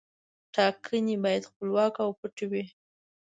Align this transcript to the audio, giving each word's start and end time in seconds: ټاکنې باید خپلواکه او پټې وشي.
ټاکنې 0.53 1.15
باید 1.23 1.49
خپلواکه 1.49 1.99
او 2.05 2.11
پټې 2.19 2.45
وشي. 2.51 2.75